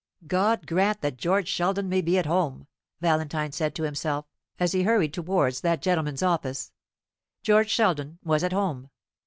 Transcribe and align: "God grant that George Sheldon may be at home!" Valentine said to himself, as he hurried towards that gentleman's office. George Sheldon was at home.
"God 0.25 0.65
grant 0.65 1.01
that 1.01 1.17
George 1.17 1.47
Sheldon 1.47 1.87
may 1.87 2.01
be 2.01 2.17
at 2.17 2.25
home!" 2.25 2.65
Valentine 3.01 3.51
said 3.51 3.75
to 3.75 3.83
himself, 3.83 4.25
as 4.59 4.71
he 4.71 4.81
hurried 4.81 5.13
towards 5.13 5.61
that 5.61 5.79
gentleman's 5.79 6.23
office. 6.23 6.71
George 7.43 7.69
Sheldon 7.69 8.17
was 8.23 8.43
at 8.43 8.51
home. 8.51 8.89